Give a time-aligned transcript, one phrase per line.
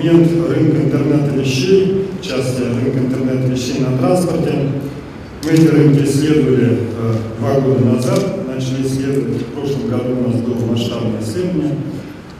[0.00, 4.54] сегмент рынка интернета вещей, в частности рынка интернета вещей на транспорте.
[5.44, 9.42] Мы эти рынки исследовали э, два года назад, начали исследовать.
[9.42, 11.74] В прошлом году у нас было масштабное исследование.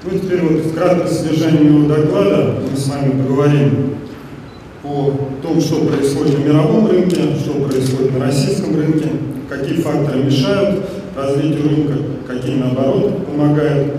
[0.05, 3.95] Ну и теперь вот в краткое содержание моего доклада мы с вами поговорим
[4.83, 9.09] о том, что происходит на мировом рынке, что происходит на российском рынке,
[9.48, 11.95] какие факторы мешают развитию рынка,
[12.27, 13.97] какие наоборот помогают.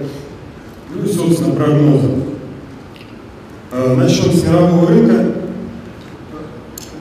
[0.94, 2.21] Ну и, собственно, прогнозы.
[3.74, 5.32] Э, Начнем с мирового рынка.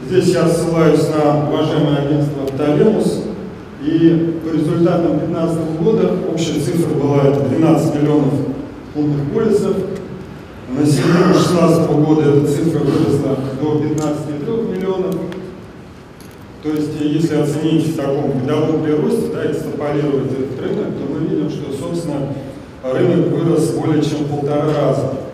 [0.07, 3.25] Здесь я ссылаюсь на уважаемое агентство «Талемус».
[3.83, 8.35] И по результатам 2015 года общая цифра была это 12 миллионов
[8.95, 9.77] пунктных полисов.
[10.69, 15.17] На середину 2016 года эта цифра выросла до 15,3 миллионов.
[16.63, 21.51] То есть, если оценить в таком годовом приросте, да, экстраполировать этот рынок, то мы видим,
[21.51, 22.29] что, собственно,
[22.85, 25.30] рынок вырос более чем в полтора раза.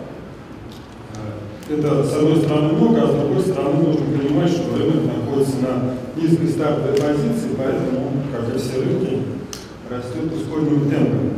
[1.69, 6.21] Это, с одной стороны, много, а с другой стороны, нужно понимать, что рынок находится на
[6.21, 9.19] низкой стартовой позиции, поэтому, как и все рынки,
[9.89, 11.33] растет ускоренным темпом.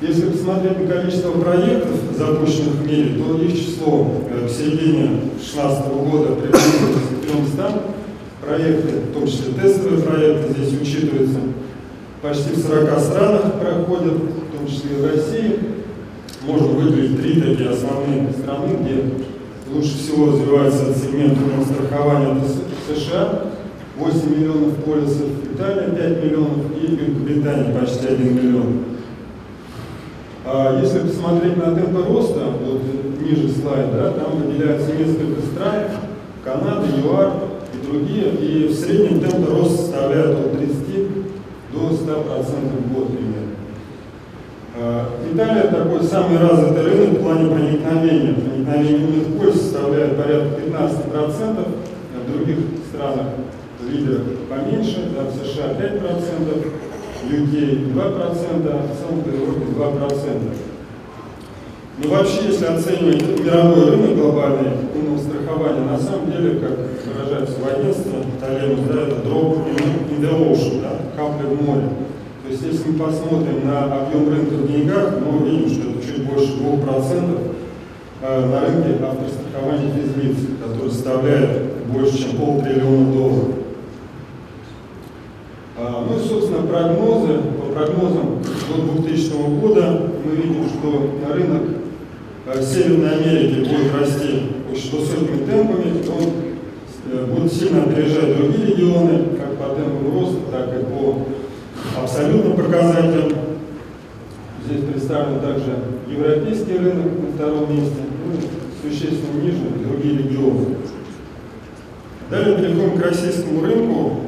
[0.00, 5.86] Если посмотреть на количество проектов, запущенных в мире, то их число э, к середине 2016
[5.86, 7.82] года приблизилось к 300
[8.40, 11.40] проекты, в том числе тестовые проекты здесь учитываются.
[12.22, 15.58] Почти в 40 странах проходят, в том числе и в России.
[16.46, 19.04] Можно выделить три такие основные страны, где
[19.74, 22.36] лучше всего развивается сегмент страхования.
[22.36, 23.44] Это США,
[23.96, 28.84] 8 миллионов полисов, Италия 5 миллионов и Великобритания почти 1 миллион.
[30.44, 32.82] А если посмотреть на темпы роста, вот
[33.20, 35.84] ниже слайда, да, там выделяется несколько стран,
[36.44, 37.32] Канада, ЮАР
[37.72, 40.72] и другие, и в среднем темпы роста составляют от 30
[41.72, 43.51] до 100% в год примерно.
[44.74, 48.34] А, Италия такой самый развитый рынок в плане проникновения.
[48.34, 51.66] Проникновение умных полис составляет порядка 15%,
[52.14, 53.26] а в других странах
[53.86, 56.72] лидерах поменьше, да, в США 5%,
[57.28, 60.56] UK 2%, а в целом по Европе 2%.
[61.98, 67.66] Но вообще, если оценивать мировой рынок глобальный умного страхования, на самом деле, как выражается в
[67.68, 71.88] агентстве, Талемус, да, это drop in the ocean, да, капля в море.
[72.52, 76.52] Есть, если мы посмотрим на объем рынка в деньгах, мы увидим, что это чуть больше
[76.60, 77.38] 2%
[78.20, 83.48] э, на рынке автострахования физлиц, который составляет больше, чем полтриллиона долларов.
[85.78, 87.38] А, ну и, собственно, прогнозы.
[87.58, 91.62] По прогнозам до 2000 года мы видим, что рынок
[92.48, 96.30] э, Северной Америки будет расти очень высокими темпами, он
[97.12, 101.31] э, будет сильно опережать другие регионы, как по темпам роста, так и по
[102.00, 103.32] абсолютным показателям.
[104.64, 105.76] Здесь представлен также
[106.08, 108.38] европейский рынок на втором месте, ну,
[108.82, 110.76] существенно ниже другие регионы.
[112.30, 114.20] Далее переходим к российскому рынку.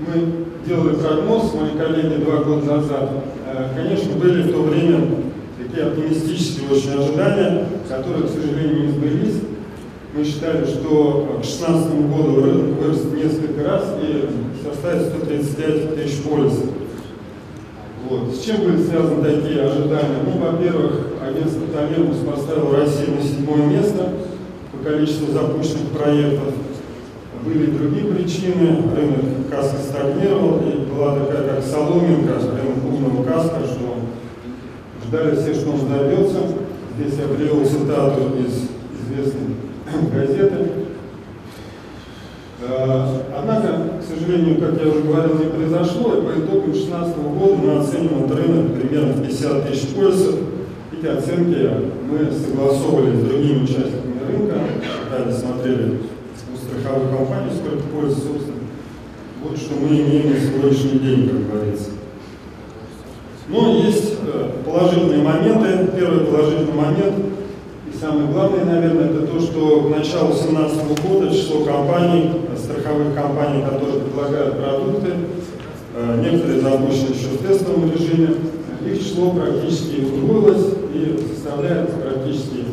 [0.00, 3.10] Мы делали прогноз, мои коллеги два года назад,
[3.46, 5.00] э, конечно, были в то время
[5.62, 9.42] такие оптимистические очень ожидания, которые, к сожалению, не сбылись.
[10.14, 14.28] Мы считали, что к 2016 году рынок вырастет несколько раз и
[14.64, 16.81] составит 135 тысяч полисов.
[18.08, 18.34] Вот.
[18.34, 20.22] С чем были связаны такие ожидания?
[20.24, 24.08] Ну, во-первых, агентство Талемус поставило Россию на седьмое место
[24.72, 26.54] по количеству запущенных проектов
[27.44, 28.82] были другие причины.
[28.94, 33.96] Рынок каска стагнировал, и была такая как соломинка, рынок умного каска, что
[35.06, 36.38] ждали все, что он добьется.
[36.96, 38.68] Здесь я привел цитату из
[39.02, 39.56] известной
[40.12, 40.72] газеты.
[42.60, 43.71] Э, однако,
[44.12, 48.80] сожалению, как я уже говорил, не произошло, и по итогам 2016 года мы оцениваем рынок
[48.80, 50.34] примерно в 50 тысяч поясов.
[50.92, 51.70] Эти оценки
[52.08, 54.58] мы согласовывали с другими участниками рынка,
[55.10, 55.98] далее смотрели
[56.62, 58.62] страховых компаний, сколько пользы, собственно.
[59.42, 61.90] Вот что мы имеем на сегодняшний день, как говорится.
[63.48, 65.90] Но есть э, положительные моменты.
[65.96, 67.14] Первый положительный момент,
[67.92, 73.62] и самый главный, наверное, это то, что к началу 2017 года число компаний, страховых компаний,
[73.62, 75.12] которые предлагают продукты,
[75.94, 78.34] э, некоторые запущены еще в тестовом режиме,
[78.86, 82.64] их число практически удвоилось и составляет практически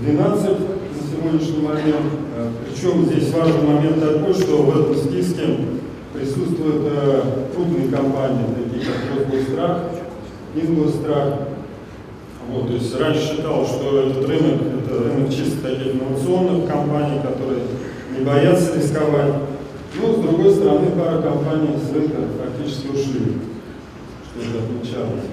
[0.00, 0.56] 12 на
[1.10, 2.06] сегодняшний момент.
[2.36, 5.42] Э, Причем здесь важный момент такой, что в этом списке
[6.12, 7.22] присутствуют э,
[7.54, 9.78] крупные компании, такие как Росгострах,
[10.54, 11.53] Ингосстрах.
[12.48, 17.60] Вот, то есть раньше считал, что этот рынок это рынок чисто таких инновационных компаний, которые
[18.16, 19.34] не боятся рисковать.
[20.00, 23.38] Но с другой стороны, пара компаний с рынка фактически ушли,
[24.24, 25.24] что это отмечалось.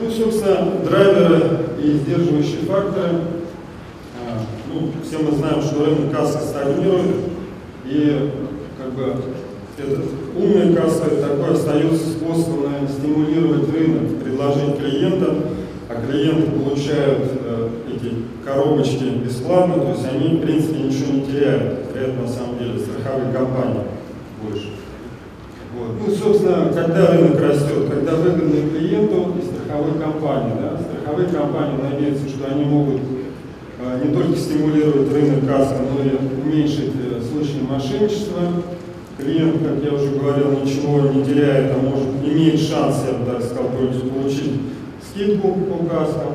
[0.00, 3.20] Ну собственно, драйверы и сдерживающие факторы
[5.04, 7.16] все мы знаем, что рынок кассы стагнирует,
[7.84, 8.30] и
[8.76, 9.14] как бы
[9.78, 10.04] этот
[10.36, 15.63] умный касса такой остается способом наверное, стимулировать рынок, предложить клиентам, а
[16.06, 18.14] клиенты получают э, эти
[18.44, 21.80] коробочки бесплатно, то есть они, в принципе, ничего не теряют.
[21.94, 23.82] Это на самом деле страховые компании
[24.42, 24.68] больше.
[25.76, 25.96] Вот.
[26.00, 30.54] Ну, собственно, когда рынок растет, когда выгодно клиенту и страховой компании.
[30.60, 30.78] Да?
[30.78, 33.00] Страховые компании надеются, что они могут
[33.80, 38.40] э, не только стимулировать рынок кассы, но и уменьшить э, случаи мошенничества.
[39.18, 43.42] Клиент, как я уже говорил, ничего не теряет, а может иметь шанс, я бы так
[43.44, 44.52] сказал, получить
[45.14, 46.32] скидку по каскам,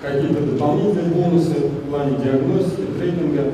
[0.00, 3.44] какие-то дополнительные бонусы в плане диагностики, трейдинга.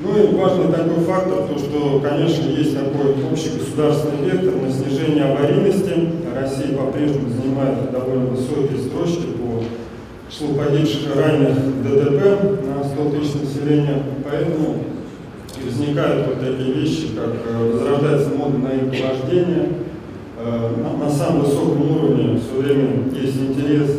[0.00, 5.24] Ну и важный такой фактор, то что, конечно, есть такой общий государственный вектор на снижение
[5.24, 6.10] аварийности.
[6.34, 9.62] Россия по-прежнему занимает довольно высокие строчки по
[10.30, 14.02] числу погибших и ДТП на 100 тысяч населения.
[14.28, 14.84] Поэтому
[15.64, 19.68] возникают вот такие вещи, как э, возрождается мода на вождение.
[20.44, 23.90] Э, на, на самом высоком уровне все время есть интерес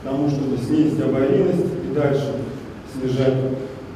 [0.00, 2.34] к тому, чтобы снизить аварийность и дальше
[2.92, 3.34] снижать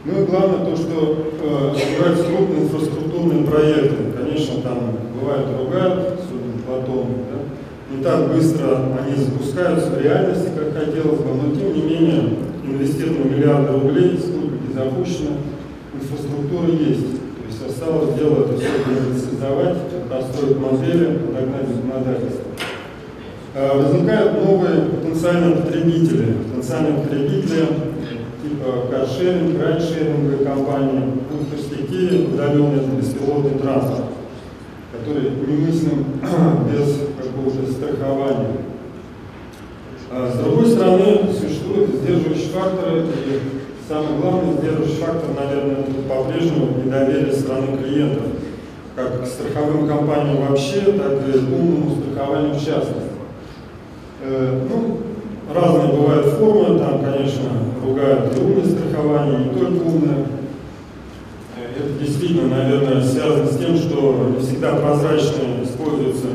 [0.05, 1.75] ну и главное то, что э,
[2.25, 3.97] крупные инфраструктурные проекты.
[4.19, 7.95] Конечно, там бывает ругают, особенно потом, да?
[7.95, 12.31] не так быстро они запускаются в реальности, как хотелось бы, но тем не менее
[12.67, 15.37] инвестированы миллиарды рублей, спутники запущены,
[15.95, 17.23] инфраструктура есть.
[17.53, 19.77] Есть осталось дело это все монетизовать,
[20.09, 22.45] построить модели, догнать законодательство.
[23.55, 26.33] Э, возникают новые потенциальные потребители.
[26.49, 27.67] Потенциальные потребители
[28.43, 34.05] типа каршеринг, райдшеринговые компании, в перспективе удаленный беспилотный транспорт,
[34.93, 36.07] который немыслим
[36.73, 38.57] без какого-то страхования.
[40.11, 47.33] А с другой стороны, существуют сдерживающие факторы, и самый главный сдерживающий фактор, наверное, по-прежнему недоверие
[47.33, 48.25] стороны клиентов,
[48.95, 53.13] как к страховым компаниям вообще, так и умному страхованию в частности.
[54.23, 54.99] Э, ну,
[55.53, 57.51] разные бывают формы, там, конечно,
[57.85, 60.27] ругают и умное страхование, и не только умное.
[61.57, 66.29] Это действительно, наверное, связано с тем, что не всегда прозрачно используются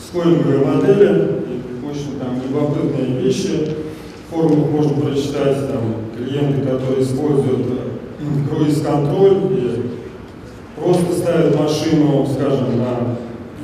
[0.00, 3.76] скоринговые модели, и очень там любопытные вещи.
[4.30, 9.90] Форумах можно прочитать там, клиенты, которые используют э, круиз-контроль и
[10.76, 13.16] просто ставят машину, скажем, на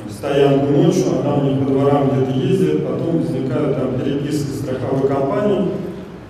[0.09, 5.67] стоянку ночью, она у них по дворам где-то ездит, потом возникают там переписки страховой компании.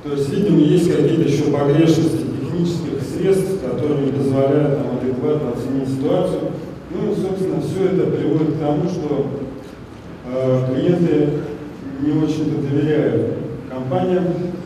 [0.03, 5.87] То есть, видимо, есть какие-то еще погрешности технических средств, которые не позволяют нам адекватно оценить
[5.87, 6.51] ситуацию.
[6.91, 9.27] Ну и, собственно, все это приводит к тому, что
[10.27, 11.29] э, клиенты
[12.01, 13.44] не очень-то доверяют
[13.85, 14.25] компаниям,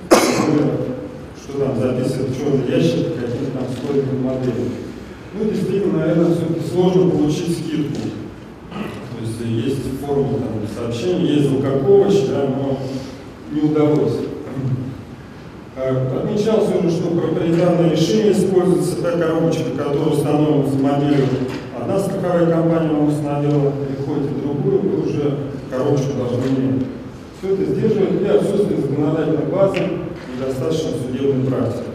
[0.09, 4.71] что там записывают в черный ящик, какие-то там скоринговые модели.
[5.33, 8.09] Ну, действительно, наверное, все-таки сложно получить скидку
[9.45, 12.77] есть форма там, сообщения, есть звуковоч, да, но
[13.51, 14.17] не удалось.
[15.75, 21.25] А, отмечался уже, что проприетарное решение используется та коробочка, которая установлена в модели.
[21.79, 25.37] Одна страховая компания установила, приходите в другую, вы уже
[25.71, 26.98] коробочку должны.
[27.39, 31.85] Все это сдерживает и отсутствие законодательной базы и достаточно судебной практики.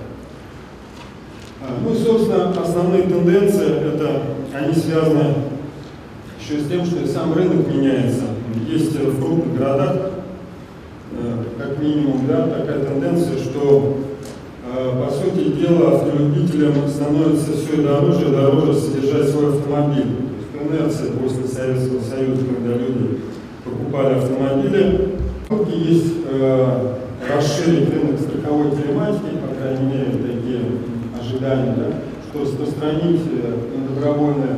[1.61, 4.23] А, ну и, собственно, основные тенденции, это
[4.55, 5.35] они связаны
[6.41, 8.23] еще с тем, что и сам рынок меняется.
[8.67, 9.97] Есть в крупных городах,
[11.13, 13.99] э, как минимум, да, такая тенденция, что
[14.67, 20.07] э, по сути дела автолюбителям становится все дороже и дороже содержать свой автомобиль.
[20.55, 23.21] То есть инерция после Советского Союза, когда люди
[23.63, 25.24] покупали автомобили.
[25.51, 26.95] Есть э,
[27.29, 30.61] расширить рынок страховой телематики, по крайней мере, такие
[31.21, 31.87] ожидания, да,
[32.29, 33.55] что распространить э,
[33.89, 34.57] добровольное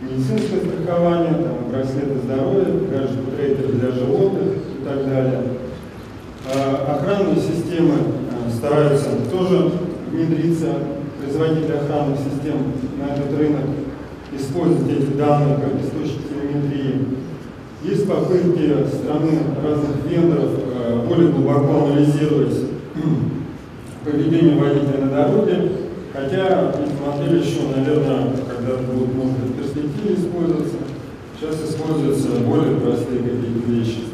[0.00, 5.42] медицинское страхование, там, браслеты здоровья, гаджеты трейдеры для животных и так далее.
[6.52, 7.94] А, охранные системы
[8.30, 9.72] а, стараются тоже
[10.10, 10.74] внедриться,
[11.18, 12.56] производители охранных систем
[12.98, 13.64] на этот рынок,
[14.32, 17.23] использовать эти данные как источник телеметрии.
[17.84, 22.56] Есть попытки со стороны разных вендоров а, более глубоко анализировать
[24.02, 25.72] поведение водителя на дороге,
[26.14, 30.76] хотя эти модели еще, наверное, когда-то будут, может быть, перспективе использоваться.
[31.38, 34.04] Сейчас используются более простые какие-то вещи.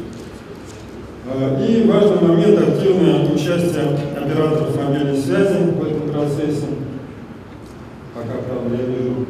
[1.29, 6.65] А, и важный момент– активное участие операторов мобильной связи в этом процессе.
[8.13, 9.27] Пока, правда, я вижу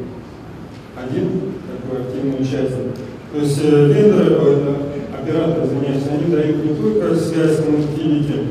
[0.98, 3.11] один такой активный участник.
[3.31, 4.75] То есть э, вендоры,
[5.15, 8.47] операторы, извиняюсь, они дают не только связь connectivity,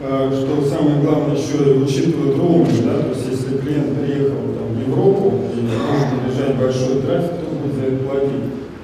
[0.00, 4.88] э, что самое главное еще учитывают роуминг, да, то есть если клиент приехал там, в
[4.88, 8.42] Европу и нужно бежать большой трафик, то будет за это платить.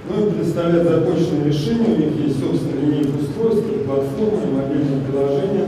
[0.09, 5.67] Ну и представляет законченное решение, у них есть собственная линейка устройств, платформа и мобильное приложение.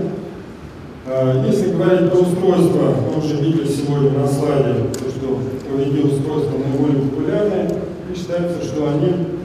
[1.07, 5.41] А, если говорить про устройства, мы уже видели сегодня на слайде, то, что
[5.77, 7.69] видеоустройства наиболее популярные,
[8.09, 9.40] и считается, что они а,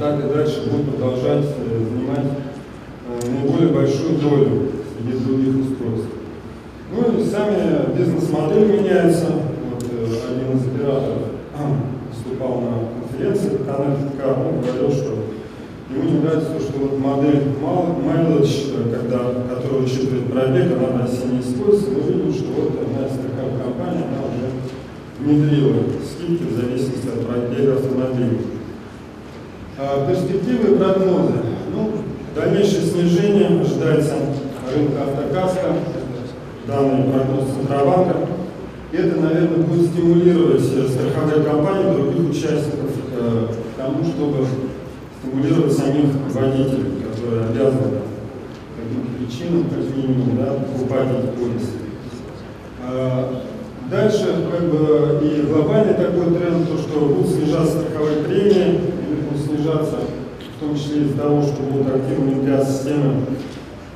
[0.00, 6.08] так и дальше будут продолжать э, занимать э, наиболее большую долю среди других устройств.
[6.90, 9.26] Ну и сами бизнес-модели меняются.
[9.26, 11.18] Вот, э, один из операторов
[12.10, 15.12] выступал на конференции Connect Car, он говорил, что
[15.90, 19.18] ему не нравится то, что вот модель mileage, когда,
[19.54, 21.90] которая учитывает пробег, она в России не используется.
[21.90, 24.48] Мы видим, что вот одна из таких компаний, она уже
[25.20, 25.76] внедрила
[26.08, 28.49] скидки в зависимости от пробега автомобиля.
[29.82, 31.36] А, перспективы и прогнозы.
[31.74, 31.90] Ну,
[32.34, 34.12] дальнейшее снижение ожидается
[34.74, 35.72] рынка автокаска,
[36.66, 38.16] данные прогноз Центробанка.
[38.92, 44.46] Это, наверное, будет стимулировать страховые компании других участников э, к тому, чтобы
[45.22, 48.00] стимулировать самих водителей, которые обязаны
[48.76, 51.72] по каким-то причинам, как минимум, да, покупать эти полисы.
[52.86, 53.42] А,
[53.90, 59.96] дальше, как бы, и глобальный такой тренд, то, что будут снижаться страховые премии, будут снижаться,
[60.56, 63.26] в том числе из-за того, что будут активно внедряться системы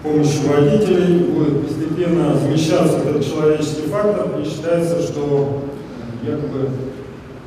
[0.03, 5.65] помощи водителей, будет постепенно замещаться этот человеческий фактор, и считается, что
[6.23, 6.71] якобы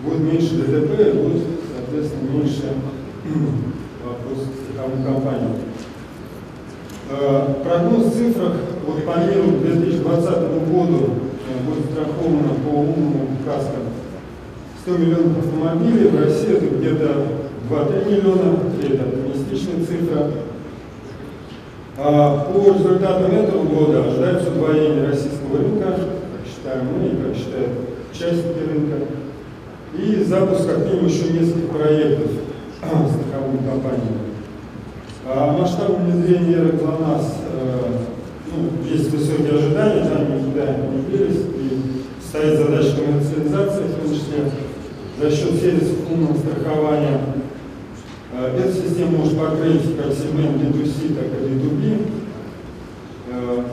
[0.04, 1.44] будет меньше ДТП, и будет,
[1.76, 2.74] соответственно, меньше
[4.04, 5.68] вопрос страховой компании.
[7.10, 8.54] Э, прогноз в цифрах
[8.86, 10.28] вот по миру к 2020
[10.70, 11.10] году
[11.48, 13.84] э, будет страховано по умному каскам
[14.82, 17.28] 100 миллионов автомобилей, в России это где-то
[17.70, 20.32] 2-3 миллиона, это оптимистичная цифра.
[21.98, 27.72] А по результатам этого года ожидается удвоение российского рынка, как считаем мы и как считают
[28.14, 29.06] участники рынка,
[29.98, 32.32] и запуск как минимум еще нескольких проектов
[32.78, 34.28] страховыми компаниями.
[35.26, 37.92] А масштаб внедрения эры ГЛОНАСС, э,
[38.48, 44.52] ну, есть высокие ожидания, там никуда не делись, и стоит задача коммерциализации, в том числе
[45.20, 47.20] за счет сервисов умного страхования.
[48.34, 52.12] Э, эта система может покрыть как сегмент B2C, так и B2B.
[53.32, 53.64] Э,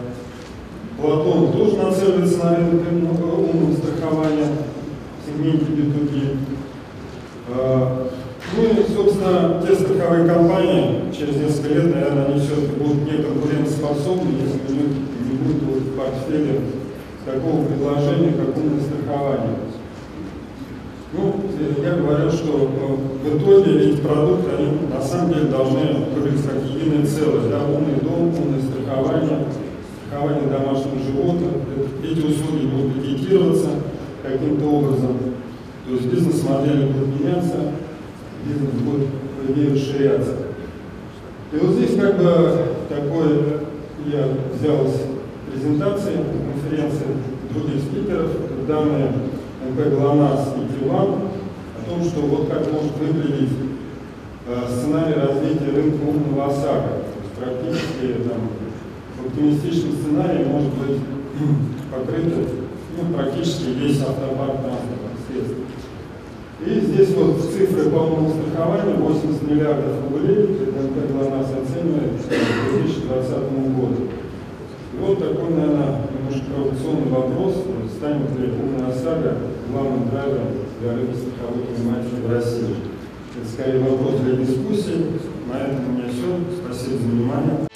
[1.00, 4.48] Платон тоже нацеливается на рынок умного страхования
[5.18, 6.36] в сегменте B2B.
[8.56, 14.60] Ну и, собственно, те страховые компании через несколько лет, наверное, они все-таки будут неконкурентоспособны, если
[14.68, 14.96] у них
[15.28, 16.60] не будет в портфеле
[17.26, 19.56] такого предложения, как умное страхование.
[21.76, 25.80] Ну, я говорю, что э, в итоге эти продукты, они на самом деле должны
[26.14, 27.48] выглядеть как единое целое.
[27.48, 27.64] Да?
[27.64, 29.46] Умный дом, умное страхование,
[30.06, 31.50] страхование домашних животных.
[32.02, 33.68] Эти услуги будут пакетироваться
[34.22, 35.16] каким-то образом.
[35.86, 37.56] То есть бизнес-модели будут меняться,
[38.44, 39.08] бизнес будет,
[39.48, 40.32] идее, расширяться.
[41.52, 43.60] И вот здесь как бы такой,
[44.12, 45.00] я взял из
[45.50, 46.18] презентации,
[46.52, 47.06] конференции
[47.50, 48.30] других спикеров,
[48.68, 49.12] данные
[49.70, 51.33] МП ГЛОНАСС и ТИЛАН о
[51.88, 53.50] том, что вот как может выглядеть
[54.46, 57.04] э, сценарий развития рынка умного ОСАГО.
[57.04, 58.48] То есть практически там,
[59.18, 61.00] в оптимистичном сценарии может быть
[61.90, 62.34] покрыт
[62.96, 65.56] ну, практически весь автопарк транспортных средств.
[66.64, 73.30] И здесь вот цифры по умному страхованию 80 миллиардов рублей, КНП ГЛОНАСС оценивает к 2020
[73.76, 74.08] году.
[74.92, 77.54] И вот такой, наверное, немножко провокационный вопрос,
[77.96, 79.36] станет ли умная ОСАГО
[79.70, 82.76] главным драйвером для рынка страховых предпринимателей в России.
[83.36, 85.18] Это скорее вопрос для дискуссии.
[85.50, 86.38] На этом у меня все.
[86.62, 87.73] Спасибо за внимание.